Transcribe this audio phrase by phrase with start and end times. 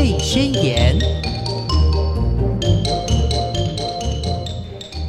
[0.00, 0.98] 贝宣言》。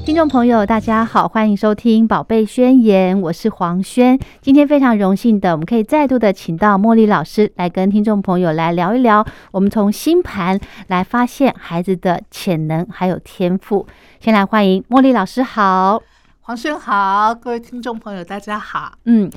[0.05, 4.19] 听众朋友，大家好，欢迎收听《宝贝宣言》，我是黄轩。
[4.41, 13.87] 今天非常荣幸的，我们可以再度的请到茉莉老师来跟听众朋友来聊一聊，我们从星盘来发现孩子的潜能还有天赋。
[14.19, 16.03] 先来欢迎茉莉老师，好，
[16.41, 18.91] 黄轩好，各位听众朋友，大家好。
[19.05, 19.31] 嗯。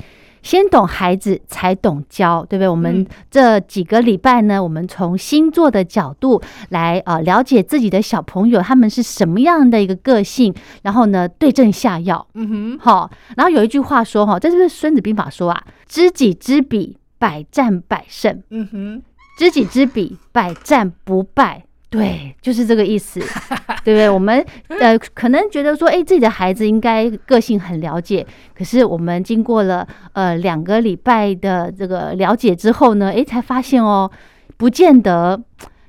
[0.45, 2.69] 先懂孩子，才懂教，对不对？
[2.69, 6.39] 我们这几个礼拜呢，我们从星座的角度
[6.69, 10.53] 来呃了解自己的小朋友他们是什么样的一个个性，
[10.83, 12.27] 然后呢对症下药。
[12.35, 13.09] 嗯哼，好。
[13.35, 15.63] 然后有一句话说哈，这是不是《孙子兵法》说啊？
[15.87, 18.43] 知己知彼，百战百胜。
[18.51, 19.01] 嗯哼，
[19.39, 21.65] 知己知彼，百战不败。
[21.95, 23.19] 对，就是这个意思，
[23.83, 24.09] 对不对？
[24.09, 24.45] 我们
[24.79, 34.09] 呃，可能觉得说，哎，自己的孩子应该个性很了解，可是我们经过了呃两个礼拜的这个了解之后呢，哎，才发现哦，
[34.57, 35.41] 不见得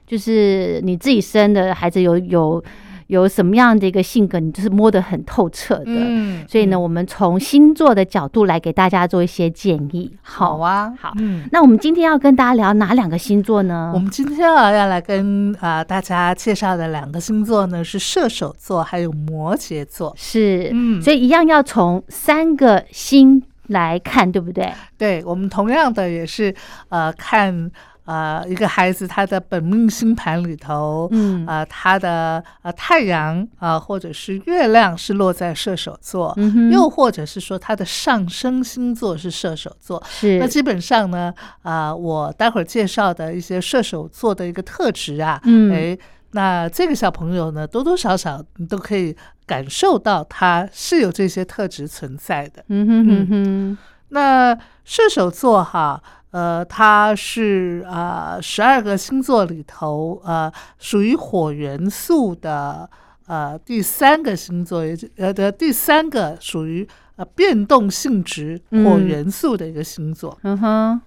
[0.07, 2.63] 就是你自己生的孩子有有。
[3.09, 5.85] 有什么样的一个性格，你就是摸得很透彻的。
[5.87, 10.13] 嗯，所以呢，我们从星座的角度来给大家做一些建议。
[10.23, 11.13] 好啊，好。
[11.19, 13.93] 嗯，那我们今天要跟大家聊哪两个星座呢？
[13.95, 20.13] 我们今天啊要来跟啊大家介绍的两个星座呢是射手座还有摩羯座。
[20.17, 24.73] 是，嗯，所以一样要从三个星来看，对不对？
[24.99, 26.55] 对，我们同样的也是
[26.89, 27.71] 呃看。
[28.07, 40.39] 呃，一个孩子他的本命星盘里头，嗯，呃，他的呃太阳啊，或者是月亮是落在射手座，嗯又或者是说他的上升星座是射手座，是。
[40.39, 45.99] 那基本上呢，啊，我待会儿介绍的一些射手座的一个特质啊，嗯，哎，
[46.31, 53.79] 那这个小朋友呢，多多少少你都可以感受到他是有这些特质存在的，嗯哼哼哼。
[54.11, 56.01] 那射手座哈。
[56.37, 62.91] 呃，它是啊，十二个星座里头，呃，属于火元素的
[63.27, 66.87] 呃第三个星座，也就呃的第三个属于
[67.17, 70.37] 呃变动性质火元素的一个星座。
[70.43, 71.01] 嗯哼，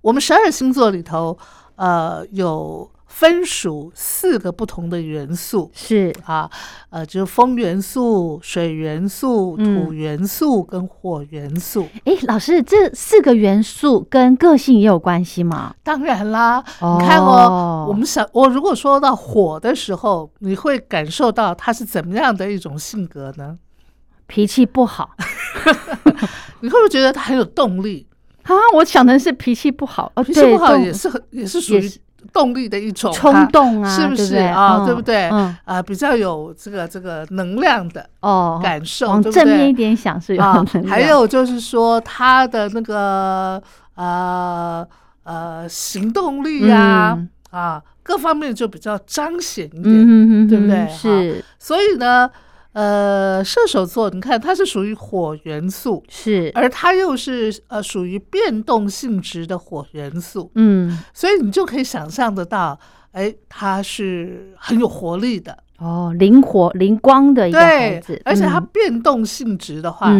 [0.00, 1.36] 我们十二星座里头，
[1.76, 2.90] 呃，有。
[3.10, 6.48] 分属四个不同的元素，是啊，
[6.90, 11.86] 呃，就是风元素、水元素、土元素跟火元素。
[12.04, 15.74] 哎，老师，这四个元素跟个性也有关系吗？
[15.82, 16.64] 当然啦，
[16.98, 23.58] 你看哦，我们想，我如果说到火的时候，你会感受到他是怎么样的一种性格呢？
[24.28, 25.10] 脾气不好，
[26.62, 28.06] 你会不会觉得他很有动力
[28.44, 28.54] 啊？
[28.76, 31.92] 我想的是脾气不好，哦脾气不好也是很也是属于。
[32.32, 34.84] 动力的一种冲动啊，是不是啊？
[34.84, 35.28] 对不对？
[35.64, 40.86] 啊，比较有这个这个能量的哦感受，往正面一点想是有能量。
[40.86, 43.62] 还有就是说他的那个
[43.94, 44.86] 呃
[45.24, 47.18] 呃行动力呀
[47.50, 50.88] 啊各方面就比较彰显一点，对不对？
[50.88, 52.30] 是，所以呢。
[52.72, 62.78] 呃，射手座，你看它是属于火元素，是，而它又是呃属于变动性质的火元素，嗯，所以你就可以想象得到，
[63.12, 70.12] 哎，它是很有活力的，哦，灵活灵光的一个孩子，而且它变动性质的话。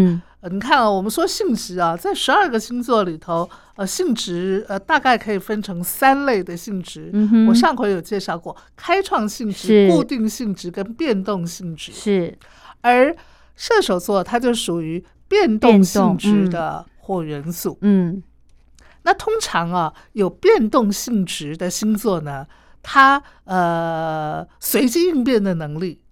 [0.43, 3.47] 呃，你看啊，我们说性质啊，在十二个星座里头，
[3.81, 7.09] 呃，性质呃大概可以分成三类的性质。
[7.15, 11.91] 嗯我上回有介绍过，开创性质、固定性质跟变动性质。
[11.91, 12.37] 是。
[12.83, 13.17] 而
[13.57, 17.79] 射手座它就属于变动性质的火元素。
[17.81, 18.23] 嗯。
[19.05, 22.47] 那通常啊，有变动性质的星座呢，
[22.83, 26.03] 它呃随机应变的能力。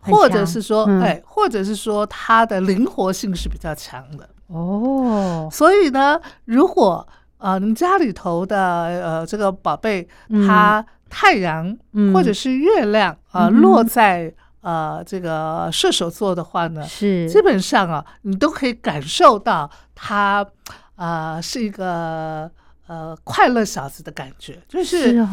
[0.00, 5.46] 或者是说，哎，或者是说，它的灵活性是比较强的哦。
[5.52, 7.06] 所以呢，如果
[7.38, 10.06] 呃，你家里头的呃这个宝贝，
[10.46, 11.76] 它太阳
[12.12, 17.28] 或者是月亮啊落在呃这个射手座的话呢，是。
[17.28, 20.46] 基本上啊，你都可以感受到他
[20.96, 22.50] 啊是一个
[22.86, 25.26] 呃快乐小子的感觉，就是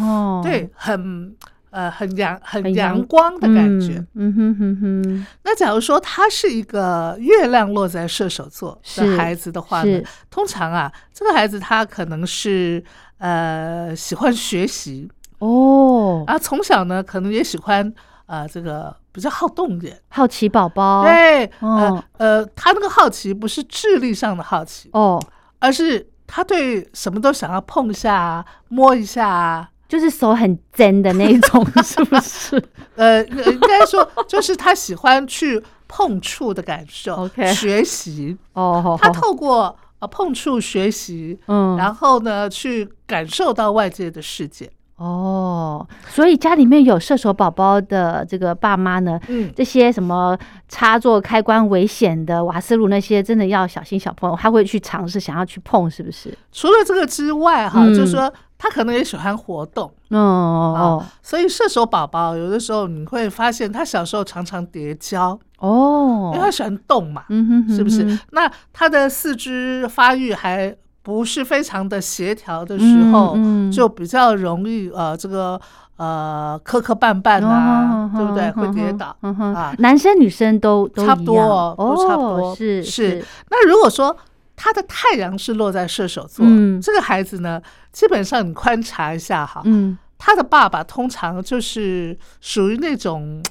[0.44, 1.36] 对很。
[1.76, 5.26] 呃，很阳很阳光的感觉，嗯哼哼哼。
[5.44, 12.82] 那假如说他是一个月亮落在射手座的孩子的话呢，通常啊，这个孩子他可能是
[13.18, 17.94] 呃喜欢学习哦，啊从小呢可能也喜欢
[18.28, 21.04] 呃这个比较好动点，好奇宝宝。
[21.04, 25.22] 对，呃呃，他那个好奇不是智力上的好奇哦，
[25.60, 29.70] 而是他对什么都想要碰一下、摸一下。
[29.96, 32.62] 就是手很真的那种， 是不是？
[32.96, 39.00] 呃，应该说就是他喜欢去碰触的感受，学习哦。
[39.02, 44.70] 他透过呃碰触学习，嗯，然后呢去感受到外界的世界。
[44.98, 50.38] 哦，哦，所以家里面有射手宝宝的这个爸妈呢，嗯，这些什么
[50.70, 54.00] 插座开关危险的瓦斯炉那些，真的要小心。
[54.00, 56.34] 小朋友他会去尝试，想要去碰，是不是？
[56.54, 58.34] 除了这个之外，哈，就是说
[58.66, 68.20] 他可能也喜欢活动，哦哦，所以射手宝宝有的时候你会发现，他小时候常常叠跤哦，因为他喜欢动嘛，嗯哼，是不是？
[68.32, 73.38] 那他的四肢发育还不是非常的协调的时候，
[73.72, 75.62] 就比较容易呃，这个
[75.98, 78.50] 呃磕磕绊绊啊，对不对？
[78.52, 79.76] 会跌倒啊。
[79.78, 82.56] 男生女生都都差不多，都差不多。
[82.56, 83.24] 是是。
[83.52, 84.18] 那如果说
[84.56, 86.46] 他的太阳是落在射手座，
[86.82, 87.62] 这个孩子呢，
[87.92, 93.44] 基本上你观察一下哈，嗯，他的爸爸通常就是属于那种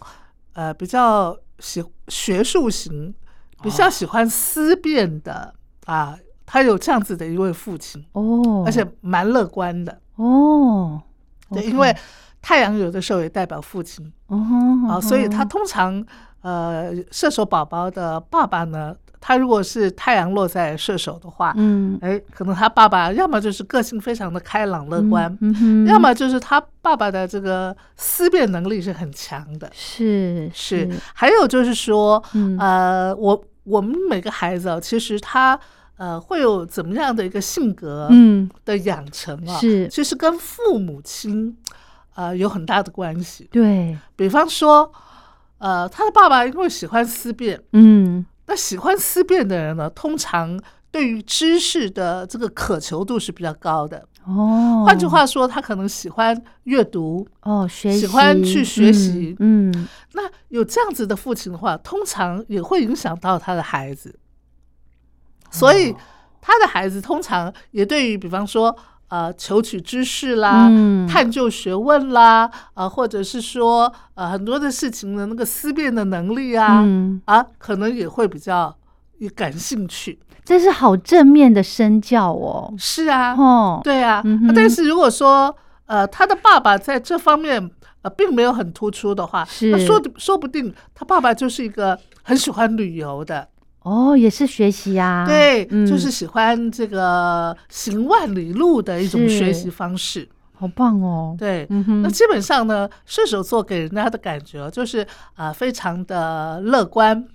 [0.55, 3.15] 呃比较喜学术型，
[3.63, 5.55] 比较喜欢思辨的
[5.87, 6.17] 啊。
[6.47, 9.99] 他有这样子的一位父亲哦，而且蛮乐观的。
[10.17, 11.01] 哦。
[11.51, 11.97] 对，因为
[12.43, 14.39] 太阳有的时候也代表父亲哦。
[14.89, 16.05] 啊，所以他通常
[16.43, 18.95] 呃射手宝宝的爸爸呢，
[19.27, 30.91] 他如果是太阳落在射手的话，嗯，哎，可能他爸爸要么就是个性非常的开朗乐观，嗯要么就是他爸爸的这个思辨能力是很强的，是是。
[31.15, 32.23] 还有就是说，
[32.59, 35.59] 呃，我我们每个孩子其实他。
[35.97, 39.57] 呃，会有怎么样的一个性格嗯的养成啊？
[39.61, 41.57] 是，其实跟父母亲
[42.17, 43.49] 呃有很大的关系。
[43.53, 44.91] 对比方说，
[45.59, 50.61] 呃，他的爸爸因为喜欢思辨，嗯，那喜欢思辨的人呢，通常
[50.91, 54.07] 对于知识的这个渴求度是比较高的。
[54.27, 59.37] 哦，换句话说，他可能喜欢阅读哦，学习，喜欢去学习。
[59.39, 64.19] 嗯，那有这样子的父亲的话，通常也会影响到他的孩子。
[65.51, 65.95] 所以，
[66.41, 68.75] 他的孩子通常也对于，比方说，
[69.15, 70.69] 呃，求取知识啦，
[71.09, 76.85] 探究学问啦，啊，或者是说，呃，很多的事情的那个思辨的能力啊，
[77.27, 78.77] 啊，可能也会比较
[79.19, 80.19] 也感兴趣。
[80.45, 82.75] 这是好正面的身教哦。
[82.77, 84.21] 是啊，哦，对啊。
[84.53, 85.55] 但是如果说，
[85.87, 87.71] 呃，他的爸爸在这方面
[88.03, 93.47] 呃并没有很突出的话，是说说不定他爸爸就是一个很喜欢旅游的。
[93.85, 101.37] 哦，也是学习呀，对，就是喜欢这个行万里路的一种学习方式，好棒哦。
[101.39, 101.67] 对，
[102.03, 107.27] 那基本上呢，射手座给人家的感觉就是啊，非常的乐观，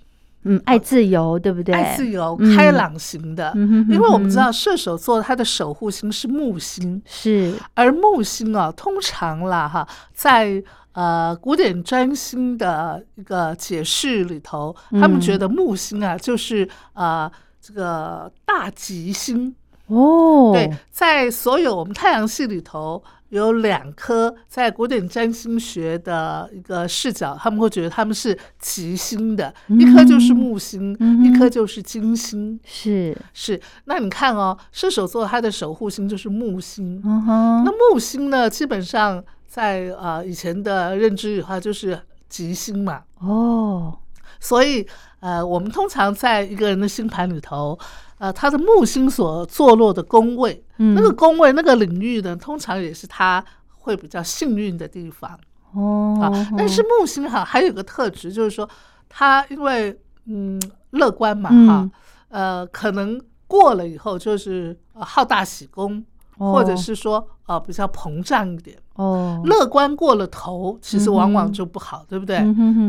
[0.44, 1.76] 嗯，爱自由，对不对？
[1.76, 3.54] 爱自由、开朗型的。
[3.88, 10.64] 因为我们知道射手座它的守护星是木星，是，而木星啊，通常啦哈，在
[10.94, 17.32] 呃，古典占星的一个解释里头，他们觉得木星啊，就是呃
[17.62, 19.54] 这个大吉星
[19.88, 20.52] 哦。
[20.52, 32.60] 对，在所有我们太阳系里头，有两颗在古典占星学的一个视角，他们会觉得他们是吉星的，一颗就是木星，一颗就是金星。
[32.66, 37.00] 是是，那你看哦，射手座它的守护星就是木星。
[37.06, 39.24] 嗯哼，那木星呢，基本上。
[39.50, 42.00] 在呃以前的认知的话，就是
[42.30, 43.02] 吉星嘛。
[43.20, 43.98] 哦，
[44.40, 44.88] 所以
[45.20, 47.78] 呃，我们通常在一个人的星盘里头，
[48.20, 53.44] 呃，他的木星所坐落的宫位，那个宫位那个领域呢，通常也是他
[53.80, 55.38] 会比较幸运的地方。
[55.74, 58.70] 哦，啊，但是木星哈还有个特质，就是说
[59.10, 61.90] 他因为嗯乐观嘛哈，
[62.30, 66.06] 呃，可能过了以后就是好大喜功。
[66.42, 72.38] 或者是说，呃，比较膨胀一点，哦，乐观过了头，其实往往就不好，对不对？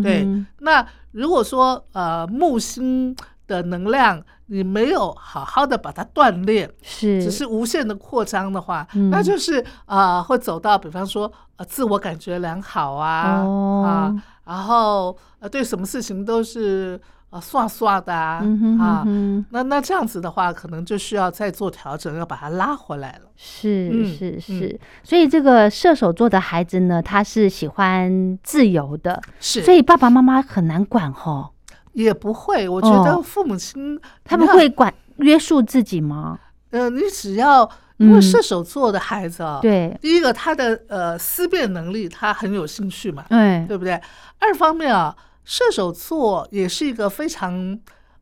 [0.02, 0.28] 对。
[0.58, 13.40] 那如果说，呃，木星的能量你没有好好的把它锻炼，是，只是无限的扩张的话，那就是啊，会走到，比方说，呃，自我感觉良好啊，
[13.82, 17.00] 啊，然后呃，对什么事情都是。
[17.30, 18.44] 啊，刷刷的啊，
[18.80, 19.06] 啊，
[19.50, 23.30] 那那这样子的话，可能就需要再做调整，要把它拉回来了。
[23.36, 31.50] 是是是，所以这个射手座的孩子呢，他是喜欢自由的，是，所以爸爸妈妈很难管吼。
[31.92, 36.36] 也不会，我觉得父母亲他们会管约束自己吗？
[36.70, 43.92] 呃，你只要因为射手座的孩子啊，对，第一个他的呃思辨能力他很有兴趣嘛，对，对不对？
[44.40, 45.14] 二方面啊。
[45.50, 47.76] 射手座也是一个非常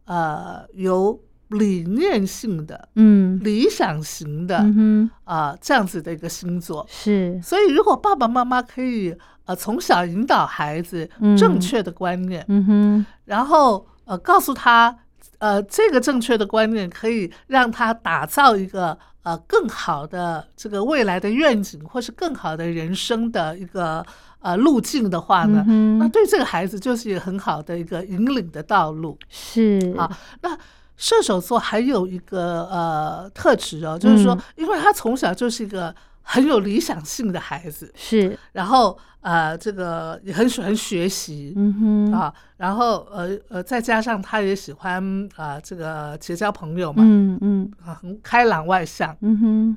[0.06, 6.86] 呃有理念性的，嗯，理想型的，嗯啊这样子的一个星座。
[6.88, 7.38] 是。
[7.42, 11.06] 所以如果爸爸妈妈可以呃从小引导孩子
[11.38, 14.96] 正确的观念，嗯哼，然后呃告诉他
[15.36, 24.04] 呃这个正确的观念可以让他打造一个呃更好的这个未来的愿景，或是更好的人生的一个
[24.40, 25.64] 呃路径的话呢，
[25.98, 29.18] 那对这个孩子就是一个很好的一个引领的道路。
[29.28, 30.10] 是啊，
[30.42, 30.56] 那
[30.96, 38.98] 射手座还有一个呃特质哦，就是说，因为他从小就是一个很有理想性的孩子，是，然后。
[39.20, 49.76] 呃，这个也很喜欢学习，嗯哼啊，然后呃呃，再加上他也喜欢啊，这个结交朋友嘛，嗯嗯，很开朗外向，嗯哼。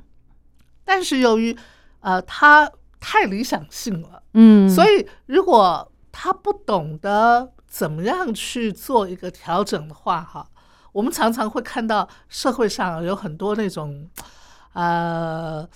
[0.84, 1.54] 但是由于
[2.00, 2.70] 呃他
[3.02, 10.46] 太理想性了，嗯，所以如果他不懂得怎么样去做一个调整的话，哈，
[10.92, 14.08] 我们常常会看到社会上有很多那种
[14.74, 15.68] 呃，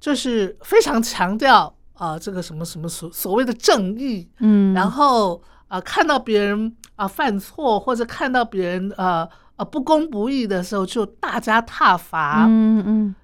[0.00, 1.74] 就是非常强调。
[1.94, 13.14] 啊，这个什么什么所所谓的正义，嗯，然后啊，看到别人啊犯错，或者看到别人呃呃不公不义的时候，就大加挞伐，嗯嗯，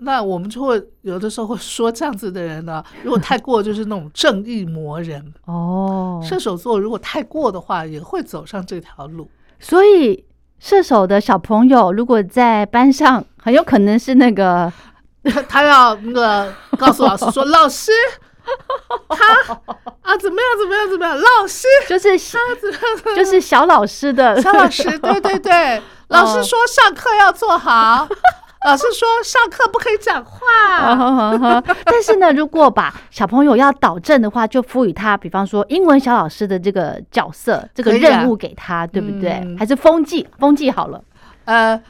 [0.00, 6.20] 那我们就会有的时候会说这样子的人呢，如果太过就是那种正义魔人 哦。
[6.22, 9.30] 射手座如果太过的话，也会走上这条路。
[9.58, 10.24] 所以
[10.58, 14.72] 射手的小朋友如果在班上，很有可能是那个。
[15.22, 17.92] 他他要那个告诉老师说，老师，
[19.06, 19.52] 他
[20.00, 21.14] 啊怎么样怎么样怎么样？
[21.14, 22.76] 老师就是他怎么
[23.12, 23.16] 样？
[23.16, 28.08] 就是小老师的小老师，对对对， 老师说上课要做好，
[28.64, 31.60] 老师说上课不可以讲话。
[31.84, 39.44] 但是呢，如果把小朋友要导正的话，就赋予他，比方说英文小老师的这个角色，这个任务给他，对不对？
[39.58, 41.02] 还是风纪风纪好了，
[41.44, 41.82] 呃。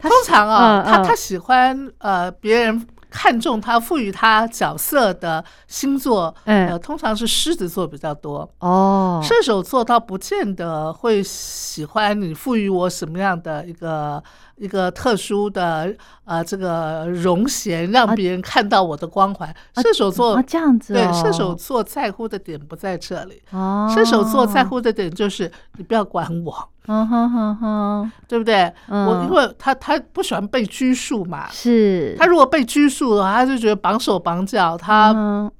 [0.00, 9.20] 通常啊，他他喜欢呃别人看重他、赋予他角色的星座，呃，通常是狮子座比较多哦。
[9.22, 14.22] 射手座倒不见得会喜欢你赋予我什么样的一个
[14.56, 19.54] 一个特殊的呃这个荣衔，让别人看到我的光环。
[19.76, 23.42] 射手座这样子，对射手座在乎的点不在这里。
[23.50, 26.68] 哦射手座在乎的点就是你不要管我。
[26.90, 28.72] 嗯哼哼哼，对不对？
[28.88, 35.14] 我因为他他不喜欢被拘束嘛，是他如果被拘束的话，他就觉得绑手绑脚，他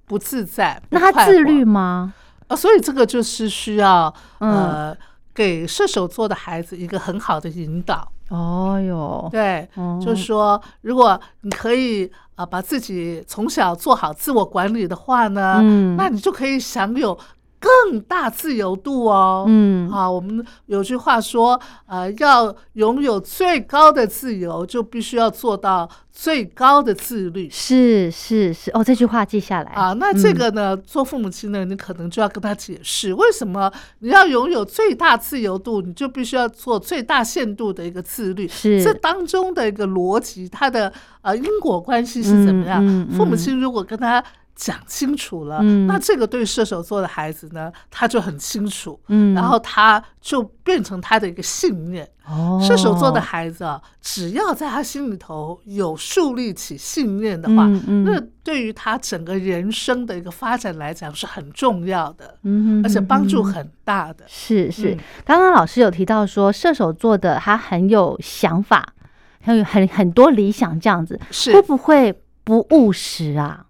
[0.06, 0.80] 不自在。
[0.88, 2.14] 那他自律吗？
[2.48, 4.96] 啊，所以这个就是需要呃，
[5.34, 8.10] 给射手座的孩子一个很好的引导。
[8.30, 9.68] 哦哟，对，
[10.02, 15.60] 就是说，如果你可以啊，把自己从小做好自我管理的话呢，
[15.96, 17.18] 那你就可以享有。
[17.60, 27.48] 更大自由度哦，嗯，啊，我们有句话说，呃，要拥有最高的自由，就必须要做到最高的自律。
[27.50, 29.92] 是是是，哦，这句话记下来啊。
[29.94, 38.46] 那这个呢，做父母亲呢，你可能就要跟他解释，为什么你要拥有最大自由度，你就必须要做最大限度的一个自律。
[38.46, 42.80] 是这当中的一个逻辑，它的呃因果关系是怎么样？
[43.16, 44.22] 父母亲如果跟他。
[44.58, 52.06] 讲清楚了，那这个对射手座的孩子呢，他就很清楚，嗯，然后他就变成他的一个信念。
[52.26, 57.66] 哦，射手座的孩子啊，只要在他心里头有树立起信念的话，
[58.04, 64.24] 那对于他整个人生的一个发展来讲是很重要的，嗯，而且帮助很大的。
[64.26, 68.92] 是是，刚刚老师有提到说，射手座的他很有想法，
[69.40, 71.52] 很有很很多理想，这样子是。
[71.54, 72.12] 会不会
[72.42, 73.64] 不务实啊？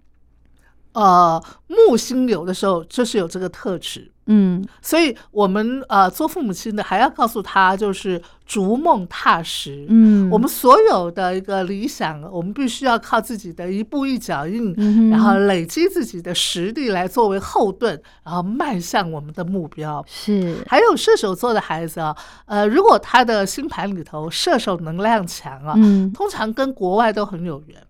[0.98, 14.74] 呃，木星流的时候就是有这个特质，嗯，所以我们呃做父母亲的还要告诉他，就是逐梦踏实，嗯，我们所有的一个理想，我们必须要靠自己的一步一脚印，
[15.08, 20.04] 然后累积自己的实力来作为后盾，然后迈向我们的目标。
[20.08, 27.80] 是，还有射手座的孩子啊，呃，如果他的星盘里头射手能量强啊，嗯，通常跟国外都很有缘，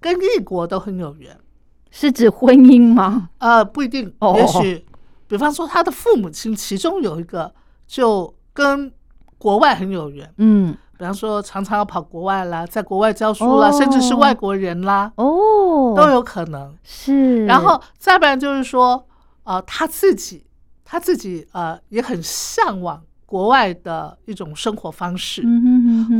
[0.00, 1.38] 跟异国都很有缘。
[1.94, 3.28] 是指婚姻吗？
[3.36, 4.82] 呃，不一定，也许，
[5.28, 7.52] 比方说他的父母亲其中有一个
[7.86, 8.90] 就跟
[9.36, 16.74] 国外很有缘，嗯，比方说常常要跑国外啦，在国外教书啦，甚至是外国人啦，哦，都有可能。
[16.82, 17.44] 是。
[17.44, 19.06] 然后再不然就是说，
[19.44, 20.46] 呃，他自己
[20.86, 25.44] 他自己呃也很向往国外的一种生活方式，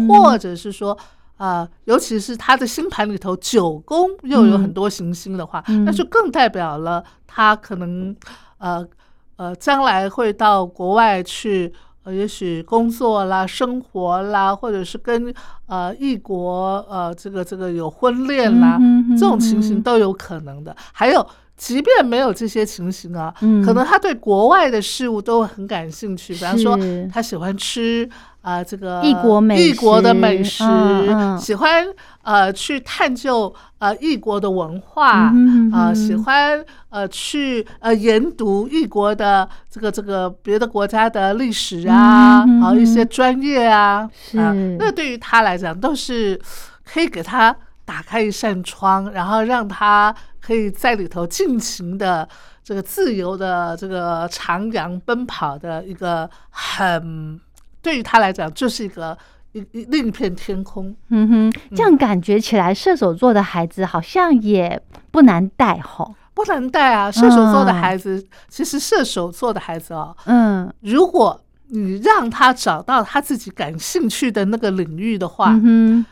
[0.06, 0.96] 或者是说。
[1.42, 8.14] 啊，尤其是他的星盘里头九宫又有很多行星的话，那就更代表了他可能
[8.58, 8.86] 呃
[9.34, 11.72] 呃将来会到国外去，
[12.04, 15.34] 呃，也许工作啦、生活啦，或者是跟
[15.66, 18.78] 呃异国呃这个这个有婚恋啦，
[19.18, 20.76] 这种情形都有可能的。
[20.92, 21.26] 还有。
[21.62, 23.64] 即便没有这些情形啊，嗯。
[23.64, 26.76] 可能他对国外的事物都很感兴趣，比方说
[27.12, 28.08] 他喜欢吃
[28.40, 31.86] 啊、这个异国美异国的美食，嗯嗯喜欢
[32.22, 35.32] 呃去探究呃异国的文化
[35.72, 44.36] 啊、喜欢呃去呃研读异国的这个这个别的国家的历史啊，嗯哼啊一些专业啊，是。
[44.40, 46.36] 啊，那对于他来讲都是
[46.84, 47.54] 可以给他
[47.92, 52.26] 打开一扇窗，然后让他可以在里头尽情的
[52.64, 57.38] 这个自由的这个徜徉奔跑的一个很，
[57.82, 59.16] 对于他来讲就是一个
[59.52, 60.96] 一一另一片天空。
[61.10, 64.80] 嗯哼，这样感觉起来，射手座的孩子好像也
[65.10, 66.14] 不难带吼。
[66.32, 67.10] 不难带啊！
[67.10, 76.04] 射手座的孩子，其实射手座的孩子哦，嗯如果你让他找到他自己感兴趣的那个领域的话，嗯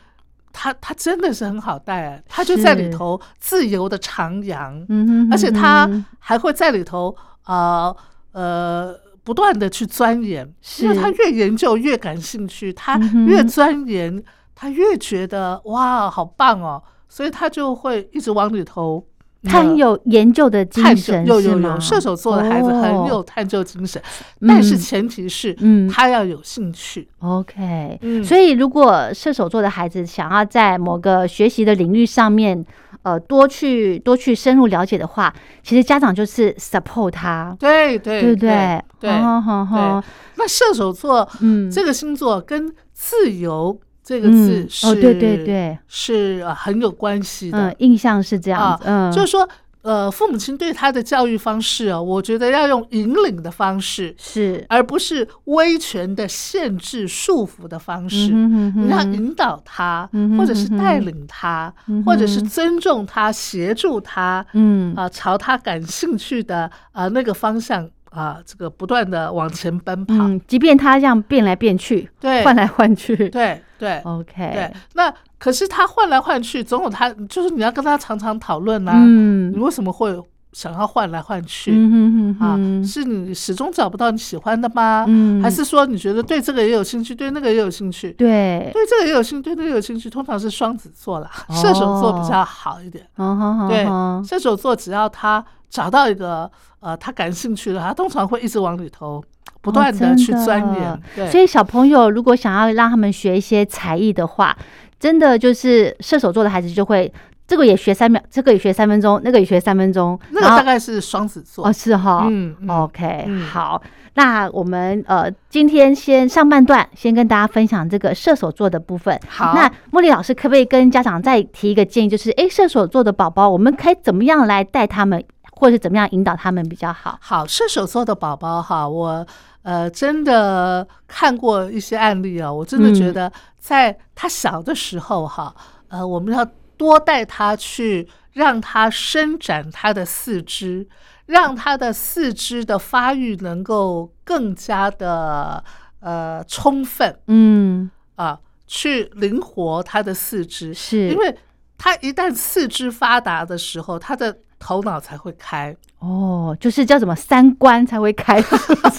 [0.52, 5.88] 哼，他他真的是很好带、啊，他就在里头自由的徜徉，嗯哼，而且他
[6.18, 7.14] 还会在里头
[7.44, 7.94] 呃
[8.32, 13.44] 呃不断的去钻研，因为他越研究越感兴趣，他越。
[13.44, 14.22] 钻研，
[14.54, 19.04] 他越觉得哇好棒哦，所以他就会一直往里头。
[19.44, 23.06] 他很有研究的精神，有有有，射手座的孩子很哦。
[23.08, 24.00] 有探究精神，
[24.46, 25.88] 但是嗯前提是嗯。
[25.88, 27.08] 他要有兴趣。
[27.20, 28.22] OK，、嗯。
[28.22, 32.64] 所以如果射手座的孩子想要在某个学习的领域上面，
[33.02, 35.32] 呃，多去多去深入了解的话，
[35.62, 38.84] 其实家长就是 support 他，对对对对？
[39.00, 40.08] 对，好好好对。
[40.36, 41.70] 那射手座，嗯。
[41.70, 43.78] 这个星座跟自由
[44.10, 47.70] 这个嗯字是，哦对对对，是呃很有关系的。
[47.70, 49.48] 嗯，印象是这样子，嗯，就是说，
[49.82, 54.66] 呃，父母亲对他的教育方式哦，我觉得要用引领的方式，是。
[54.68, 58.30] 而不是威权的限制、束缚的方式。
[58.32, 58.84] 嗯哼哼。
[58.84, 64.92] 你要引导他嗯哼，或者是带领他嗯，或者是尊重他、协助他，嗯。
[64.96, 70.14] 啊，朝他感兴趣的啊那个方向啊，这个不断的往前奔跑。
[70.14, 80.14] 嗯，即便他这样变来变去，对，换来换去，对对 OK，对，那可是他换来换去，总有他，就是你要跟他常常讨论啊，嗯你为什么会
[80.52, 81.70] 想要换来换去？
[81.72, 85.04] 嗯哼哼啊，是你始终找不到你喜欢的吗？
[85.06, 88.10] 嗯还是说你觉得对这个也有兴趣，对那个也有兴趣？
[88.14, 93.06] 对，对这个也有兴趣，对那个也有兴趣，通常是双子座啦，哦射手座比较好一点。
[93.18, 93.84] 嗯哼哼对，
[94.28, 99.22] 射手座只要他找到一个呃他感兴趣的，他通常会一直往里头
[99.62, 101.02] 不断的去钻的研。
[101.14, 104.56] 对，所以小朋友如果想要让他们学一些才艺的话，
[104.98, 107.10] 真的就是射手座的孩子就会
[107.46, 111.66] 这个也学三秒，这个也学三分钟，那个也学三分钟，那个大概是双子座。
[111.66, 113.82] 哦是哈，嗯嗯 OK，、嗯好，
[114.14, 119.18] 那我们呃今天先上半段先跟大家分享这个射手座的部分。
[119.28, 125.22] 好那茉莉老师可不可以跟家长再提一个建议，就是诶，射手座的宝宝，我们可以怎么样来带他们，
[125.60, 127.18] 或者是怎么样引导他们比较好？
[127.20, 129.26] 好，射手座的宝宝哈，我
[129.60, 132.94] 呃真的看过一些案例啊，我真的嗯。
[132.94, 135.54] 觉得在他小的时候哈，
[135.88, 136.42] 呃，我们要
[136.78, 140.88] 多带他去，让他伸展他的四肢，
[141.26, 145.62] 让他的四肢的发育能够更加的
[146.00, 151.10] 呃充分嗯，啊，去灵活他的四肢，是。
[151.10, 151.36] 因为
[151.76, 155.74] 他一旦四肢发达的时候，他的头脑才会开。
[155.98, 158.40] 哦，就是叫什么三观才会开，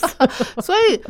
[0.61, 1.01] 所以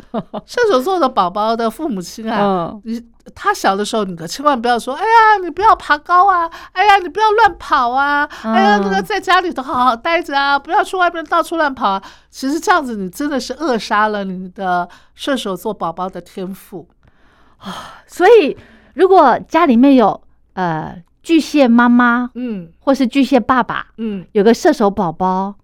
[0.46, 12.02] 射手座的宝宝的父母亲啊，嗯你他小的时候，你可千万不要说，哎呀，你不要爬高啊，哎呀，你不要乱跑啊，哎呀，那个嗯在家里头好好待着啊，不要去外面到处乱跑啊。
[12.30, 16.88] 其实这样子，你真的是扼杀了你的射手座宝宝的天赋
[17.58, 18.00] 啊。
[18.06, 18.56] 所以
[18.94, 20.22] 如果家里面有
[20.54, 25.54] 呃巨蟹妈妈嗯或是巨蟹爸爸，嗯，有个射手宝宝，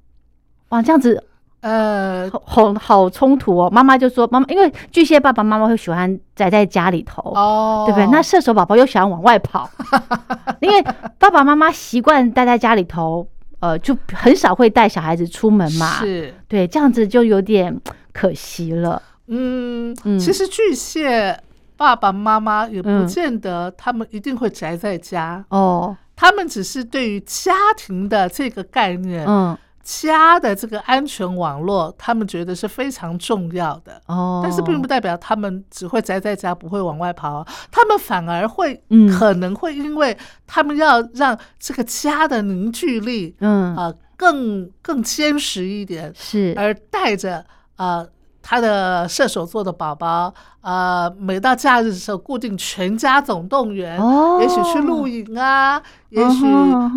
[0.69, 1.23] 哇，这样子
[1.61, 3.69] 呃，好好好冲突哦。
[3.71, 8.07] 妈妈就说，妈妈因为巨蟹爸爸妈妈会喜欢宅在家里头，哦，对不对？
[8.13, 9.69] 那射手宝宝又喜欢往外跑，
[10.63, 10.81] 因为
[11.19, 13.27] 爸爸妈妈习惯待在家里头，
[13.59, 15.99] 呃，就很少会带小孩子出门嘛。
[15.99, 16.33] 是。
[16.47, 17.77] 对，这样子就有点
[18.13, 19.03] 可惜了。
[19.27, 21.37] 嗯，嗯其实巨蟹
[21.79, 23.07] 爸爸妈妈也不嗯。
[23.07, 34.03] 见得他们一定会宅在家，哦，他们只是对于家庭的这个概念，嗯，家的这个安全网络，他们觉得是非常重要的。
[34.07, 37.47] 哦，但是并不代表他们只会宅在家，不会往外跑啊。
[37.71, 39.09] 他们反而会，嗯。
[39.09, 40.15] 可能会因为
[40.47, 43.75] 他们要让这个家的凝聚力嗯。
[43.77, 46.53] 啊、呃更更坚实一点，是。
[46.57, 48.05] 而带着呃
[48.51, 50.33] 他的射手座的宝宝，
[50.63, 54.39] 呃，每到假日的时候，固定全家总动员，哦。
[54.41, 56.47] 也许去露营啊，也许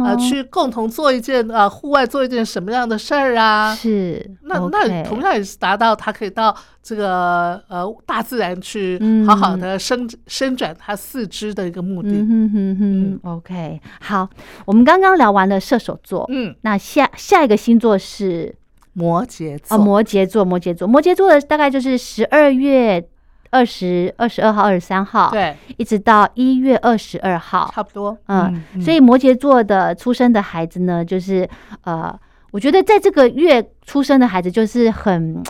[0.02, 3.76] 呃去共同做一件呃户外做一件什么样的事儿啊。
[3.76, 12.12] 是，那那同样也是达到他可以到这个呃大自然去嗯好好的伸伸展他四肢的一个目的。
[12.12, 14.30] 嗯哼哼哼，OK，好，
[14.64, 18.56] 我们刚刚聊完了射手座，嗯，那下下一个星座是
[18.94, 23.08] 摩羯啊、座，摩羯座，摩羯座，摩羯座的大概就是十二月
[23.50, 28.18] 二十二十二号、二十三号，，对，一直到一月二十二号，差不多。
[28.28, 31.48] 嗯，所以摩羯座的出生的孩子呢，就是
[31.84, 32.18] 呃，
[32.52, 35.42] 我觉得在这个月出生的孩子就是很，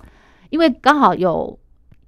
[0.50, 1.58] 因为刚好有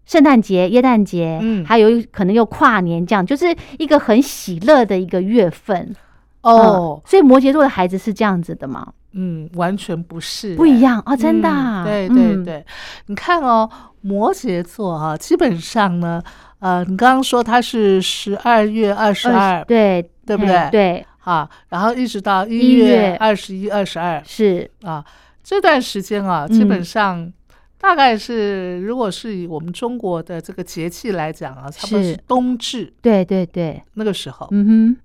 [0.06, 1.66] 圣诞节、耶诞节，嗯。
[1.66, 5.96] 还有可能又跨年，这样就是一个很喜乐的一个月份。
[6.42, 7.02] 哦。
[7.04, 8.94] 嗯，所以摩羯座的孩子是这样子的吗？
[9.14, 12.66] 嗯，完全不是，不一样哦，真的啊、嗯对对嗯，对，
[13.06, 13.70] 你看哦，
[14.02, 16.22] 摩羯座啊，基本上呢，
[16.60, 20.70] 呃，你刚刚说他是十二月二十二，对对不对？
[20.72, 22.86] 对，啊，然后一直到一一月。
[22.86, 24.70] 月二十一、二十二是。
[24.82, 25.04] 啊，
[25.44, 27.32] 这段时间啊，基本上
[27.78, 32.14] 大概是，如果是以我们中国的这个节气来讲啊，差不多是。
[32.14, 34.48] 是冬至对对对，那个时候。
[34.52, 34.96] 嗯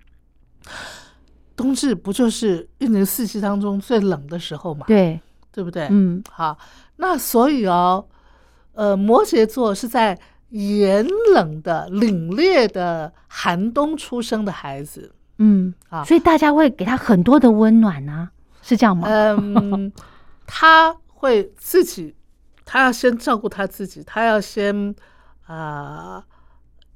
[1.58, 5.88] 冬至不就是一年四季当中最冷的时候嘛，，对，对不对？
[5.90, 6.56] 嗯好，
[6.98, 8.06] 那所以哦，
[8.74, 10.16] 呃，摩羯座是在
[10.50, 15.12] 炎冷的、凛冽的寒冬出生的孩子。
[15.38, 18.30] 嗯，啊所以大家会给他很多的温暖啊，
[18.62, 19.08] 是这样吗？
[19.08, 19.92] 嗯，
[20.46, 22.14] 他会自己，
[22.64, 24.94] 他要先照顾他自己，他要先
[25.46, 26.24] 啊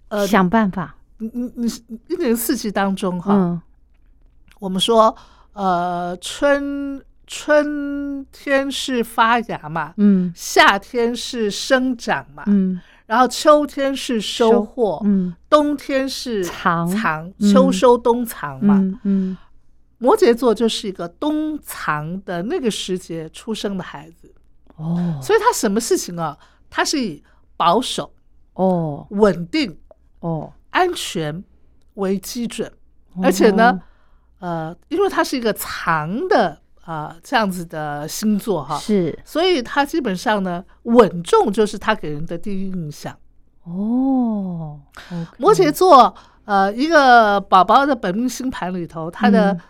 [0.09, 1.51] 呃，想办法，你你
[1.89, 3.61] 你一年四季当中哈，嗯
[4.63, 5.15] 我们说
[5.55, 10.33] 呃春春天是发芽嘛，嗯。
[10.37, 12.81] 夏天是生长嘛，嗯。
[13.07, 15.35] 然后秋天是收获，嗯。
[15.51, 18.77] 冬天是藏藏，嗯秋收冬藏嘛。
[18.79, 19.37] 嗯嗯，
[19.99, 24.33] 摩羯座就是一个冬藏的那个时节出生的孩子，
[24.77, 25.19] 哦。
[25.21, 26.39] 所以他什么事情啊，
[26.71, 27.21] 他是以
[27.57, 28.15] 保守、
[28.55, 29.05] 哦。
[29.11, 29.77] 稳定、
[30.21, 31.43] 哦，安全
[31.95, 32.73] 为基准，
[33.21, 33.81] 而且哦呢，
[34.43, 39.17] 呃，因为它是一个长的啊、这样子的星座哈，是。
[39.25, 43.17] 所以它基本上呢，稳重就是它给人的第一印象。
[43.63, 44.81] 哦
[45.39, 46.13] 摩羯座，
[46.45, 49.61] 呃，一个宝宝的本命星盘里头，他的、嗯。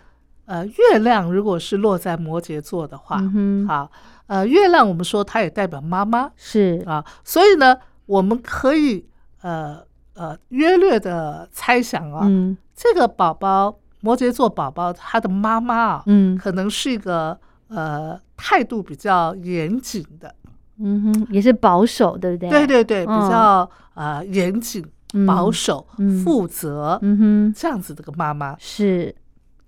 [0.44, 3.68] 呃月亮如果是落在摩羯座的话，嗯哼。
[3.68, 3.90] 好，
[4.26, 6.30] 呃，月亮我们说它也代表妈妈。
[6.36, 6.82] 是。
[6.86, 9.06] 啊，所以呢，我们可以
[9.42, 12.56] 呃呃约略的猜想啊，嗯。
[12.74, 16.36] 这个宝宝摩羯座宝宝他的妈妈啊，嗯。
[16.36, 17.38] 可能是一个
[17.68, 20.34] 呃态度比较严谨的，
[20.78, 22.50] 嗯哼，也是保守，对不对？
[22.50, 24.84] 对对对，比嗯较呃严谨、
[25.14, 25.24] 嗯。
[25.24, 26.22] 保守、嗯。
[26.22, 26.98] 负责。
[27.00, 29.14] 嗯哼，这样子的个妈妈，是。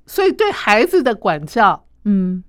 [0.07, 2.45] 所以对孩子的管教嗯。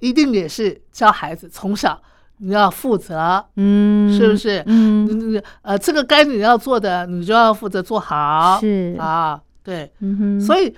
[0.00, 1.98] 一定也是教孩子从小
[2.38, 4.62] 你要负责，嗯，是不是？
[4.66, 5.40] 嗯。
[5.62, 8.58] 呃，这个该你要做的，你就要负责做好。
[8.60, 8.96] 是。
[8.98, 10.74] 啊，对，嗯哼，所以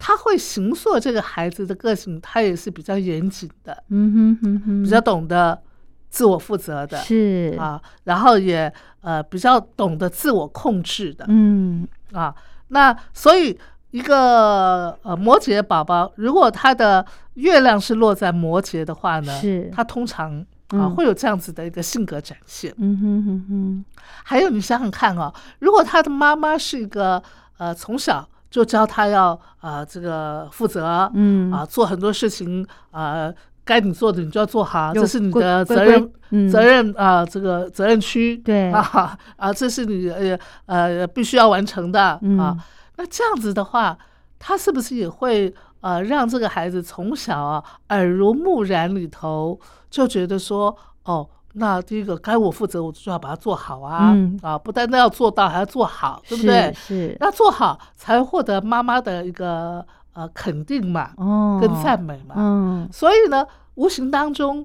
[0.00, 5.60] 他会形塑这个孩子的个性，他也是比较严谨的，嗯哼嗯哼，比较懂得
[6.08, 7.54] 自我负责的是。
[7.58, 11.26] 啊，然后也呃比较懂得自我控制的。
[11.28, 11.86] 嗯。
[12.12, 12.34] 啊。
[12.68, 13.56] 那所以
[13.90, 19.70] 一个呃摩羯宝宝，如果他的月亮是落在摩羯的话呢，是。
[19.70, 20.94] 他通常啊嗯。
[20.94, 22.72] 会有这样子的一个性格展现。
[22.78, 23.84] 嗯哼哼哼，
[24.24, 27.22] 还有，你想想看哦，如果他的妈妈是一个
[27.58, 29.28] 呃从小就教他要
[29.60, 31.52] 啊、呃这个负责，嗯。
[31.52, 33.32] 啊做很多事情啊，
[33.64, 36.48] 该你做的你就要做好，这是你的责任嗯。
[36.48, 38.70] 责任啊这个责任区对。
[38.72, 42.38] 啊啊这是你呃呃必须要完成的嗯。
[42.38, 42.56] 啊。
[42.96, 43.96] 那这样子的话，
[44.38, 49.58] 他是不是也会呃让这个孩子从小啊耳濡目染里头
[49.88, 56.72] 就觉得说哦，那第一个该我负责，我就要把它做好啊、嗯啊，不单单要做到，还要做好，对不对？
[56.74, 62.34] 是是那做好才获得妈妈的一个呃肯定嘛，哦，跟赞美嘛。
[62.36, 64.64] 嗯所以呢，无形当中，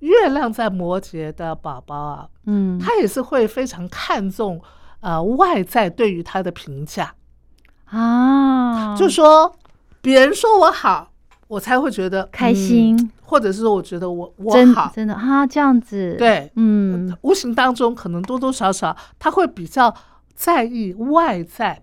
[0.00, 4.60] 月亮在摩羯的宝宝啊，嗯，他也是会非常看重
[5.00, 7.14] 呃外在对于他的评价。
[7.86, 9.54] 啊，就说
[10.00, 11.10] 别人说我好，
[11.46, 17.16] 我才会觉得开心嗯或者是说我觉得我我真好，真的啊，这样子，，对，嗯。
[17.22, 19.94] 无形当中可能多多少少他会比较
[20.34, 21.82] 在意外在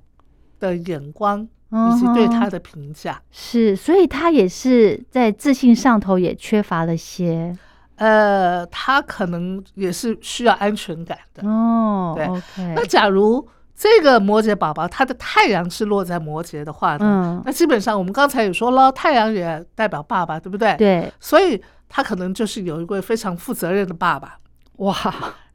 [0.59, 3.21] 的眼光以及对他的的评价。
[3.31, 7.57] 是，所以他也是在自信上头也缺乏了些，
[7.95, 11.47] 呃，他可能也是需要安全感的。
[11.47, 12.27] 哦，对。
[12.75, 20.75] 那假如这个摩羯宝宝他的太阳是落在摩羯的话呢，嗯，那基本上我们刚才也说了，太阳也代表爸爸，对不对？。
[20.77, 24.37] 对，所以他可能就是有一位非常负责任的爸爸。
[24.77, 24.95] 哇，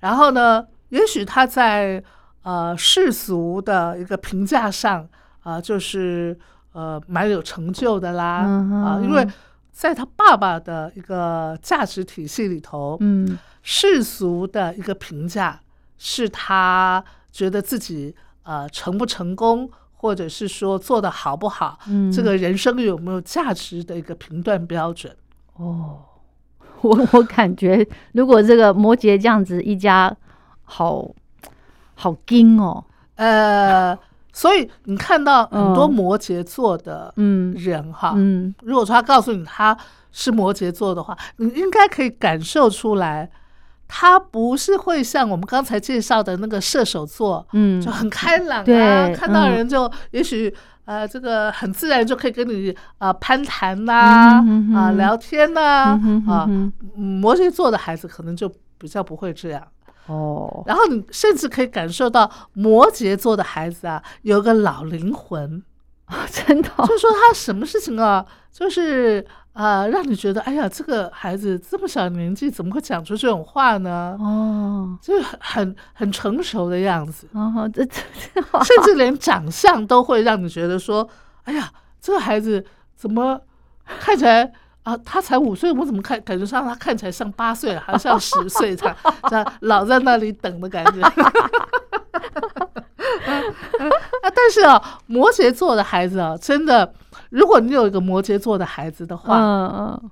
[0.00, 2.02] 然后呢，也许他在
[2.42, 5.08] 呃世俗的一个评价上
[5.42, 6.36] 啊、就是
[6.72, 8.38] 呃蛮有成就的啦
[8.84, 9.26] 啊，因为
[9.70, 15.60] 在他爸爸的一个价值体系里头，嗯世俗的一个评价
[15.98, 17.04] 是他
[17.36, 25.14] 觉得自己呃成不成功，或者是说做的好不好，嗯，这个人生有没有价值的一个评断标准。
[25.56, 26.00] 哦，
[26.80, 30.16] 我我感觉如果这个摩羯这样子一家，
[30.64, 31.14] 好
[31.94, 32.82] 好硬哦，
[33.16, 33.94] 呃，
[34.32, 37.52] 所以你看到很多嗯摩羯座的嗯。
[37.54, 38.54] 人哈，嗯。
[38.62, 39.76] 如果说他告诉你他
[40.10, 43.30] 是摩羯座的话，你应该可以感受出来，
[43.88, 47.80] 他不是会像我们刚才介绍的那个射手座，嗯。
[47.80, 50.52] 就很开朗啊，看到嗯人就也许
[50.84, 56.48] 呃这个很自然就可以跟你呃攀谈呐、啊、哼聊天呐、嗯啊
[56.94, 59.62] 摩羯座的孩子可能就比较不会这样。
[60.06, 65.62] 哦，然后你甚至可以感受到摩羯座的孩子啊，有个老灵魂，
[66.30, 74.16] 真的哦就是说他什么事情啊，就是呃，让你觉得，哎呀，这个孩子这么小年纪，怎么会讲出这种话呢？
[74.20, 77.26] 哦，就是很很很成熟的样子，
[77.72, 77.94] 这这
[78.64, 81.08] 甚至连长相都会让你觉得说，
[81.44, 82.64] 哎呀，这个孩子
[82.94, 83.40] 怎么
[83.84, 84.52] 看起来？
[84.86, 88.96] 啊，他才五岁，我怎么看感觉上他看起来像八岁，好像十岁这样，
[89.28, 91.02] 这样老在那里等的感觉。
[94.22, 96.94] 啊，但是啊，摩羯座的孩子啊，真的，
[97.30, 100.10] 如果你有一个摩羯座的孩子的话，嗯嗯。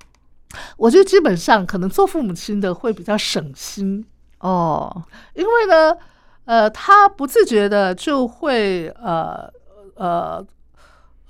[0.76, 4.04] 我觉得基本上可能做父母亲的会比较省心，
[4.40, 5.96] 哦，因为呢，
[6.46, 9.48] 呃，他不自觉的就会呃
[9.94, 10.44] 呃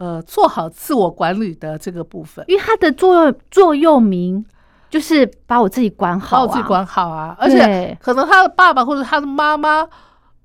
[0.05, 4.45] 呃做好自我管理的这个部分，因为它的座右座右铭
[4.90, 9.88] 就是把我自己管好、啊，把我自己管好啊，而且可能他的爸爸或者他的妈妈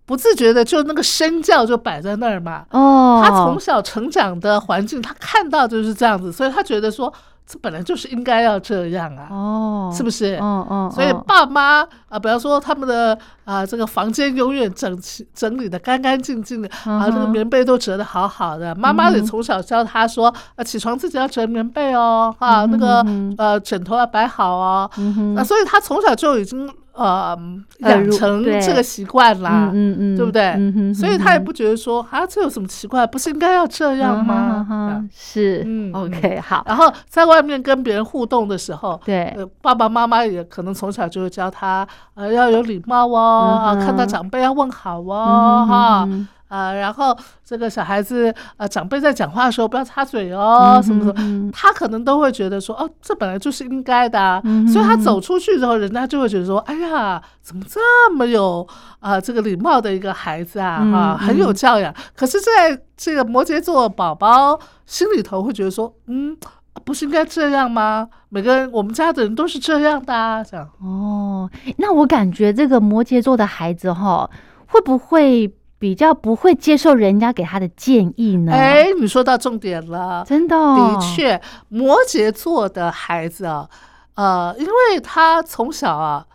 [0.05, 7.13] 不自觉的就那个身教就摆在那儿嘛，哦，他从小成长的环境，他看到就是这样子，所以他觉得说
[7.51, 10.37] 这本来就是应该要这样啊，哦，是不是？
[10.39, 18.75] 嗯嗯，所以嗯爸妈啊，比方说他们的啊这个房间永远整齐整理的干干净净的啊，嗯那个棉被都折的好好的。
[18.75, 23.03] 妈妈也从小教他说，啊起床自己要折棉被哦，啊那个
[23.39, 24.87] 呃枕头要摆好哦。
[25.33, 27.37] 那所以他从小就已经呃
[27.79, 29.71] 养成这个习惯啦。
[29.73, 30.93] 嗯嗯嗯，对不对？
[30.93, 33.07] 所以他也不觉得说啊，这有什么奇怪？
[33.07, 35.07] 不是应该要这样吗？
[35.13, 35.63] 是。
[35.65, 46.09] 嗯，OK，好，然后在外面跟别人互动的时候，对，呃，爸爸妈妈也可能从小就会教他，呃，要有礼貌哦，看到长辈要问好哦，哈
[46.49, 51.51] 嗯，啊，然后这个小孩子，呃，长辈在讲话的时候不要插嘴哦，什么什么。
[51.51, 57.79] 他可能都会觉得说，哦，这本来就是应该的、啊，嗯所以他走出去之后，人家就会觉得说，哎呀，怎么这
[58.13, 58.67] 么有
[58.99, 61.93] 啊、这个礼貌的一个孩子啊，嗯啊，很有教养。
[62.15, 66.35] 可是，在这个摩羯座宝宝心里头会觉得说，嗯，
[66.83, 68.07] 不是应该这样吗？
[68.29, 70.67] 每个人，我们家的人都是这样的啊，这样。
[70.81, 74.29] 哦，那我感觉这个摩羯座的孩子哈，
[74.67, 75.47] 会不会
[75.79, 78.51] 比较不会接受人家给他的建议呢？
[78.51, 83.67] 哎，你说到重点了，真的哦，的确，摩羯座的孩子啊，
[84.15, 86.27] 呃，因为他从小啊，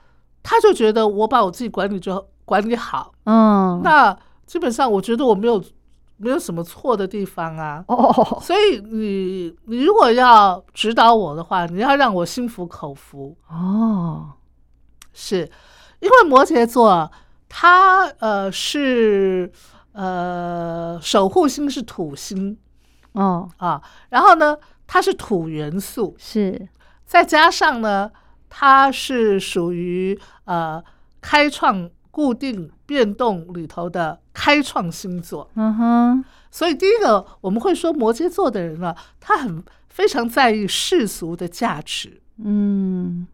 [0.43, 5.63] 他就觉得我把我自己管理就管理好，嗯，那基本上我觉得我没有
[6.17, 7.85] 没有什么错的地方啊。
[7.89, 14.31] 哦，所以你你如果要指导我的话，你要让我心服口服，哦，
[15.13, 15.51] 是
[16.01, 17.11] 因为摩羯座
[17.57, 19.49] 它呃是
[19.93, 22.59] 呃守护星是土星。
[23.13, 24.57] 哦，啊，然后呢
[24.89, 26.69] 它是土元素，是，
[27.07, 28.11] 再加上呢，
[28.51, 30.83] 它是属于呃
[31.21, 43.29] 开创、固定、变动里头的开创星座，嗯哼，所以第一个我们会说摩羯座的人呢，他很非常在意世俗的价值，嗯，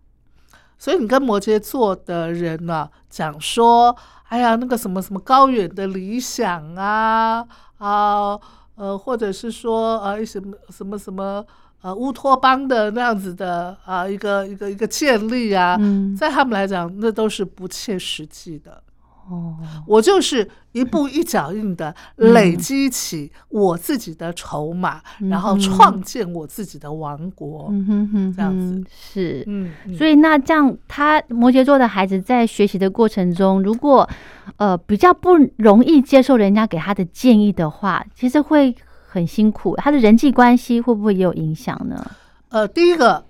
[0.81, 3.95] 所以你跟摩羯座的人呢讲说，
[4.29, 8.41] 哎呀，那个什么什么高远的理想啊啊
[8.77, 11.45] 呃，或者是说呃什么什么什么
[11.83, 18.83] 呃乌托邦的那样子的啊、一个一个一个建立啊，嗯，在他们来讲，那都是不切实际的。
[19.31, 27.69] 哦，我就是一步一脚印的累积起我自己的筹码，然后创建我自己的王国。
[27.71, 34.09] 嗯哼哼，这样子是，嗯，所以那这样，他摩羯座的孩子在学习的过程中，如果
[34.57, 38.75] 呃比较不容易接受人家给他的建议的话，其实会
[39.07, 39.77] 很辛苦。
[39.77, 42.05] 他的人际关系会不会也有影响呢？
[42.49, 43.25] 呃，第一个，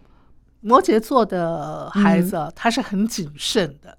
[0.63, 3.99] 摩羯座的孩子他是很谨慎的。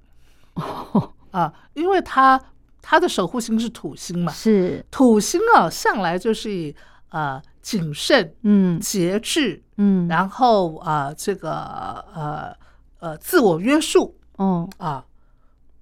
[1.31, 2.39] 啊，因为他
[2.81, 4.85] 他的守护星是土星嘛，是。
[4.91, 6.75] 土星啊，向来就是以
[7.09, 8.79] 呃谨慎、嗯。
[8.79, 11.51] 节制，嗯，然后啊这个
[12.13, 12.55] 呃
[12.99, 15.05] 呃自我约束哦啊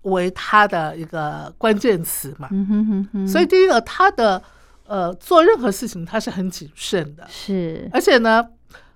[0.03, 2.47] 为他的一个关键词嘛。
[2.51, 4.41] 嗯哼哼哼，所以第一个，他的
[4.85, 7.89] 呃做任何事情他是很谨慎的，是。
[7.93, 8.45] 而且呢，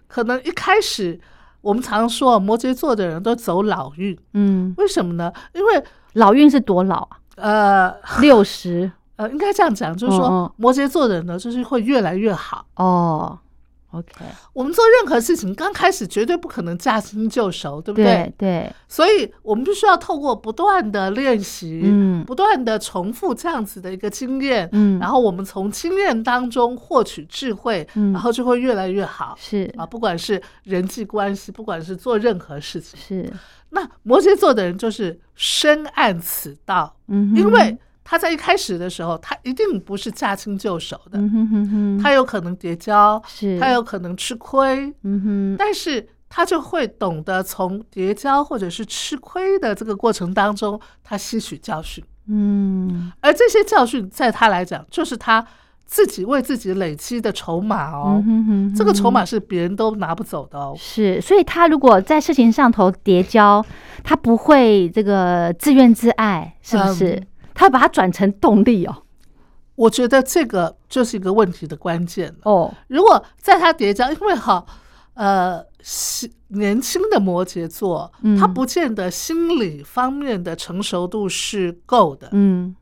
[0.07, 1.19] 可能一开始
[1.63, 5.33] 我们常说摩羯座的人都走老运，嗯，为什么呢？
[5.55, 7.17] 因为老运是多老啊？
[7.37, 12.65] 呃六十 呃，应该这样讲，就是说摩羯座的人呢，就是会越来越好。
[12.75, 13.39] 哦
[13.93, 18.03] ，OK，我们做任何事情，刚开始绝对不可能驾轻就熟，对不对？
[18.03, 22.23] 对对，所以我们必须要透过不断的练习，嗯。
[22.25, 28.11] 不断的重复这样子的一个经验，嗯，然后我们从经验当中获取智慧，嗯。
[28.13, 29.35] 然后就会越来越好。
[29.39, 29.71] 是。
[29.77, 33.33] 啊，不管是人际关系，不管是做任何事情，是，
[33.71, 43.59] 那摩羯座的人就是深谙此道，嗯，因为他在一开始的时候，他一定不是驾轻就熟的，嗯哼哼哼，他有可能跌跤，是。
[43.59, 53.11] 他有可能吃亏，嗯哼，但是他就会懂得从跌跤或者是吃亏的这个过程当中，他吸取教训，嗯。
[53.21, 55.45] 而这些教训在他来讲，就是他
[55.85, 58.21] 自己为自己累积的筹码哦。
[58.25, 60.75] 嗯哼哼，这个筹码是别人都拿不走的哦。
[60.77, 63.63] 是，所以他如果在事情上头叠交，
[64.03, 67.11] 他不会这个自怨自艾，是不是？
[67.11, 69.03] 嗯他把它转成动力哦。
[69.75, 72.33] 我觉得这个就是一个问题的关键。
[72.43, 74.63] 哦，如果在他叠加，因为哈，
[75.15, 78.37] 呃，西年轻的摩羯座，嗯。
[78.37, 82.75] 他不见得心理方面的成熟度是够的，嗯，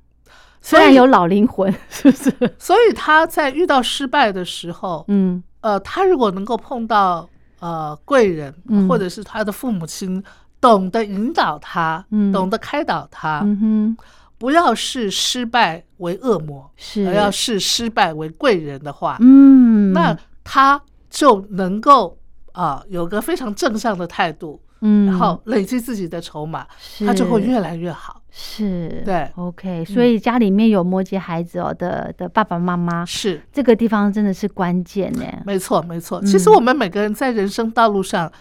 [0.61, 2.55] 虽然有老灵魂， 是不是？
[2.59, 5.41] 所以他在遇到失败的时候，嗯。
[5.61, 7.29] 呃，他如果能够碰到
[7.59, 8.85] 呃贵人，嗯。
[8.89, 10.21] 或者是他的父母亲，
[10.59, 12.33] 懂得引导他，嗯。
[12.33, 13.97] 懂得开导他，嗯哼，
[14.41, 22.17] 不要视失败为恶魔，是，而要视失败为贵人的话，嗯，那他就能够
[22.53, 26.65] 啊、有个非常正向的态度，嗯，然后累积自己的筹码，
[27.05, 28.19] 他就会越来越好。
[28.31, 35.23] 是，对，OK，所以家里面有摩羯孩子哦的的爸爸妈妈，是，这个地方真的是关键呢。
[35.45, 36.19] 没错，没错。
[36.19, 36.25] 嗯。
[36.25, 38.31] 其实我们每个人在人生道路上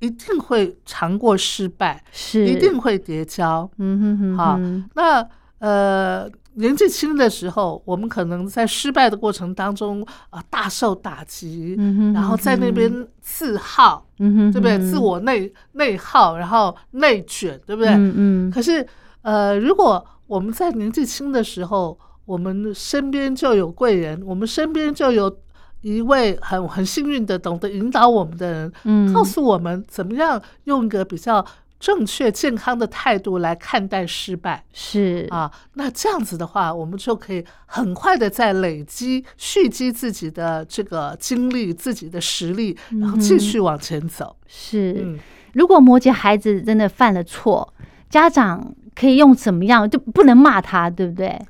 [0.00, 3.70] 一定会尝过失败，是，一定会跌跤。
[3.78, 5.26] 嗯哼哼好哼，那
[5.64, 14.78] 呃，年纪轻的时候，我们可能在失败的过程当中啊、大受打击，嗯然后在那边自耗，嗯，对不对？
[14.78, 17.88] 自我内内耗，然后内卷，对不对？
[17.94, 18.86] 嗯嗯，可是，
[19.22, 25.34] 呃，如果我们在年纪轻的时候，我们身边就有贵人，我们身边就有
[25.80, 31.44] 一位很很幸运的懂得引导我们的人，嗯告诉我们怎么样用一个比较
[31.78, 35.50] 正确、健康的态度来看待失败是啊。
[35.74, 44.36] 那这样子的话，我们就可以很快的在累积、蓄积自己的这个精力、自己的实力，然后继续往前走。
[44.46, 44.94] 是。
[45.02, 45.18] 嗯。
[45.52, 47.72] 如果摩羯孩子真的犯了错，
[48.10, 51.40] 家长可以用怎么样就不能骂他，对不对？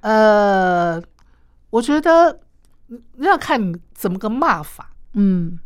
[0.00, 1.02] 呃，
[1.70, 2.38] 我觉得
[3.16, 4.92] 要看你怎么个骂法。
[5.14, 5.58] 嗯，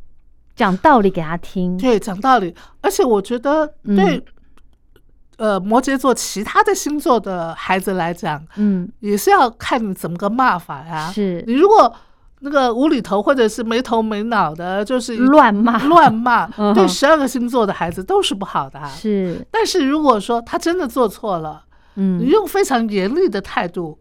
[0.55, 1.77] 讲道理给他听。
[1.79, 3.97] 对，讲道理，而且我觉得嗯。
[3.97, 4.25] 对，
[5.39, 11.11] 呃，摩羯座其他的星座的孩子来讲，嗯，也是要看你怎么个骂法呀。
[11.13, 11.43] 是。
[11.47, 11.93] 你如果
[12.45, 15.79] 那个无厘头或者是没头没脑的，就是乱骂。
[15.85, 18.87] 乱骂， 嗯对十二个星座的孩子都是不好的啊。
[18.89, 23.99] 是，但是如果说他真的做错了，你嗯用非常严厉的态度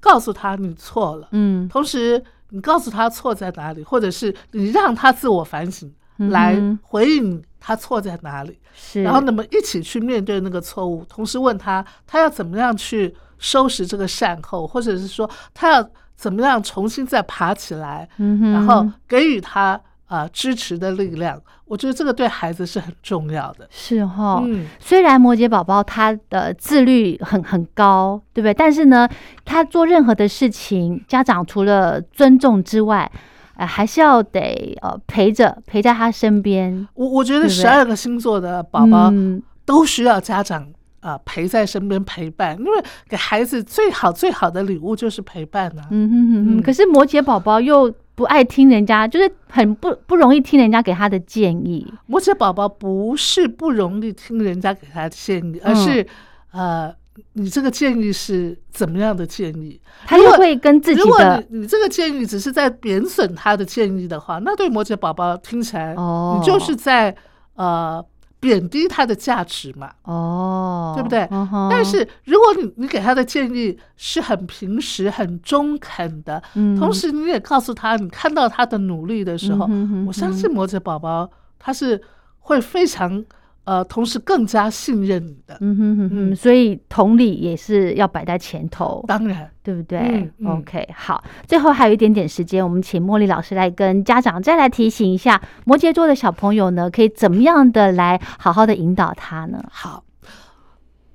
[0.00, 5.92] 告诉他你错了，嗯，同时你告诉他错在哪里，或者是你让他自我反省，
[6.30, 21.40] 来回应他错在哪里，是，然后那么一起去面对那个错误，同时问他他要怎么样去收拾这个善后，或者是说他要怎么样重新再爬起来，嗯，然后给予他啊、呃支持的力量。
[21.66, 23.66] 我觉得这个对孩子是很重要的。
[23.70, 24.42] 是哈。
[24.44, 28.52] 嗯，虽然摩羯宝宝他的自律很很高，对不对？
[28.52, 29.08] 但是呢，
[29.44, 33.10] 他做任何的事情，家长除了尊重之外，
[33.56, 36.86] 呃，还是要得呃陪着陪在他身边。
[36.94, 40.68] 我我觉得十二个星座的宝宝嗯都需要家长
[41.00, 42.72] 啊陪在身边陪伴，因为
[43.08, 45.86] 给孩子最好最好的礼物就是陪伴啊。
[45.90, 46.62] 嗯哼哼哼。
[46.62, 51.92] 可是摩羯宝宝又不爱听人家，就是很不不容易听人家给他的建议。
[52.06, 56.06] 摩羯宝宝不是不容易听人家给他的建议，而是
[56.52, 56.94] 呃。
[57.34, 59.80] 你这个建议是怎么样的建议？
[60.04, 61.04] 他又会跟自己的。
[61.04, 67.14] 如果你你这个建议只是在贬损他的建议的话，那对摩羯宝宝听起来，哦，你就是在
[67.54, 68.04] 呃
[68.44, 71.26] 贬低他的价值嘛，哦，对不对？
[71.70, 76.42] 但是如果你你给他的建议是很平实、很中肯的，
[76.78, 79.66] 同时你也告诉他你看到他的努力的时候，
[80.06, 82.00] 我相信摩羯宝宝他是
[82.40, 83.24] 会非常。
[83.64, 99.64] 呃，同时更加信任你的，嗯哼哼哼，所以同理也是要摆在前头，当然，对不对？OK，好，最后还有一点点时间，我们请茉莉老师来跟家长再来提醒一下，摩羯座的小朋友呢，可以怎么样的来好好的引导他呢？
[99.70, 100.04] 好，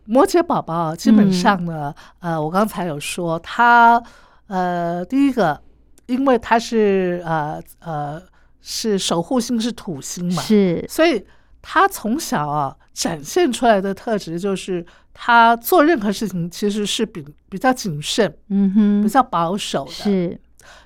[0.06, 4.02] 摩羯宝宝基本上呢，呃，我刚才有说他，
[4.48, 5.62] 呃，第一个，
[6.08, 8.20] 因为他是呃呃
[8.60, 11.24] 是守护星是土星嘛，是，所以。
[11.62, 19.92] 他从小啊展现出来的特质就是，他做任何事情其实是比比较谨慎，嗯哼，比较保守的。
[19.92, 20.40] 是，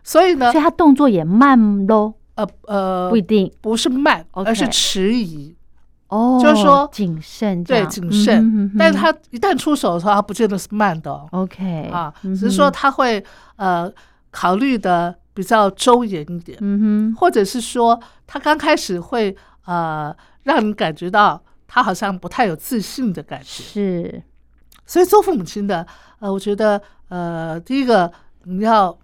[0.03, 2.13] 所以呢，所以他动作也慢喽。
[2.35, 5.55] 呃呃，不一定，不是慢，而是迟疑。
[6.07, 8.71] 哦，就是说谨慎，对谨慎。
[8.77, 11.11] 但是他一旦出手的时候，他不见得是慢的。
[11.29, 13.23] OK，啊，只是说他会
[13.57, 13.87] 呃
[14.31, 16.57] 考虑的比较周延一点。
[16.61, 20.15] 嗯哼，或者是说他刚开始会呃。
[20.43, 24.23] 让你感觉到他好像不太有自信的感觉，是。
[24.85, 25.87] 所以做父母亲的，
[26.19, 28.11] 呃，我觉得，呃，第一个
[28.43, 28.97] 你要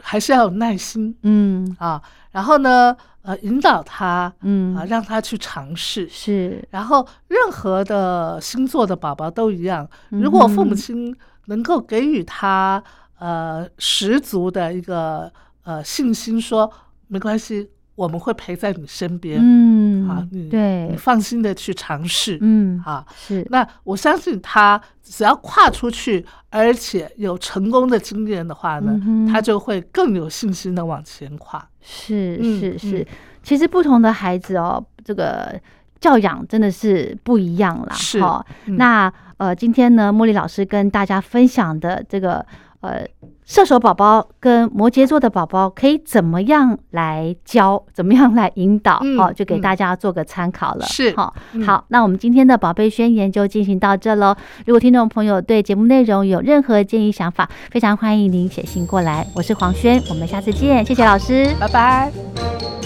[0.00, 6.66] 还是要有耐心，嗯啊，然后呢，呃，引导他，嗯啊，让他去尝试，是。
[6.70, 11.14] 然后任何的星座的宝宝都一样，如果父母亲
[11.46, 12.82] 能够给予他
[13.18, 15.30] 呃十足的一个
[15.64, 16.72] 呃信心，说
[17.08, 17.70] 没关系。
[17.96, 23.44] 我们会陪在你身边，嗯，啊，你对，你放心的去尝试，嗯，啊，是。
[23.50, 29.00] 那我相信他只要跨出去，而且有成功的经验的话呢，
[29.32, 31.66] 他就会更有信心的往前跨。
[31.80, 33.06] 是是是，
[33.42, 35.58] 其实不同的孩子哦，这个
[35.98, 37.94] 教养真的是不一样啦。
[37.94, 38.20] 是。
[38.66, 42.44] 那呃，今天呢，茉莉老师跟大家分享的这个。
[42.86, 43.06] 呃，
[43.44, 49.02] 射手宝宝跟摩羯座的宝宝可以怎么样来教， 怎么样来引导？
[49.18, 50.86] 哦，就给大家做个参考了。
[50.86, 51.34] 是，好，
[51.64, 54.34] 好，那我们今天的宝贝宣言就进行到这喽。
[54.66, 59.26] 如果听众朋友对节目内容有任何建议想法，非常欢迎您写信过来。
[59.34, 62.85] 我是黄轩，我们下次见，谢谢老师，拜拜。